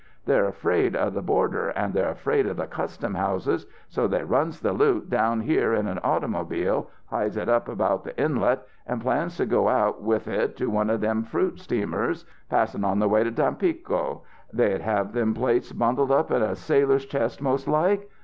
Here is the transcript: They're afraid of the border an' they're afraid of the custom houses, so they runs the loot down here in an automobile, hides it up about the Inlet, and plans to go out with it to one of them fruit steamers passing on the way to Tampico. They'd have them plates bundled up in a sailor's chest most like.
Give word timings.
They're 0.25 0.47
afraid 0.47 0.95
of 0.95 1.13
the 1.13 1.21
border 1.21 1.69
an' 1.75 1.91
they're 1.91 2.09
afraid 2.09 2.47
of 2.47 2.57
the 2.57 2.65
custom 2.65 3.13
houses, 3.13 3.67
so 3.87 4.07
they 4.07 4.23
runs 4.23 4.59
the 4.59 4.73
loot 4.73 5.11
down 5.11 5.41
here 5.41 5.75
in 5.75 5.85
an 5.87 5.99
automobile, 6.03 6.89
hides 7.11 7.37
it 7.37 7.47
up 7.47 7.67
about 7.67 8.03
the 8.03 8.19
Inlet, 8.19 8.63
and 8.87 8.99
plans 8.99 9.37
to 9.37 9.45
go 9.45 9.69
out 9.69 10.01
with 10.01 10.27
it 10.27 10.57
to 10.57 10.71
one 10.71 10.89
of 10.89 11.01
them 11.01 11.23
fruit 11.23 11.59
steamers 11.59 12.25
passing 12.49 12.83
on 12.83 12.97
the 12.97 13.07
way 13.07 13.23
to 13.23 13.29
Tampico. 13.31 14.23
They'd 14.51 14.81
have 14.81 15.13
them 15.13 15.35
plates 15.35 15.71
bundled 15.71 16.09
up 16.11 16.31
in 16.31 16.41
a 16.41 16.55
sailor's 16.55 17.05
chest 17.05 17.39
most 17.39 17.67
like. 17.67 18.09